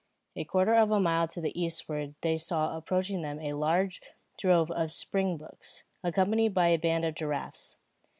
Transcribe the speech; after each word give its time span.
A 0.35 0.45
quarter 0.45 0.73
of 0.73 0.89
a 0.89 0.99
mile 0.99 1.27
to 1.27 1.39
the 1.41 1.53
eastward 1.61 2.15
they 2.21 2.35
saw 2.35 2.75
approaching 2.75 3.21
them 3.21 3.39
a 3.39 3.53
large 3.53 4.01
drove 4.35 4.71
of 4.71 4.91
springboks, 4.91 5.83
accompanied 6.03 6.55
by 6.55 6.69
a 6.69 6.79
band 6.79 7.05
of 7.05 7.13
giraffes. 7.13 7.75